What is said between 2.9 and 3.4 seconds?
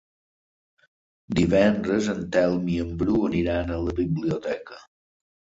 Bru